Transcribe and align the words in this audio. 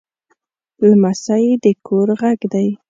لمسی 0.89 1.45
د 1.63 1.65
کور 1.87 2.07
غږ 2.21 2.39
دی. 2.53 2.67